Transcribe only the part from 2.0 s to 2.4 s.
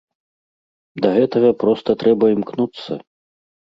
трэба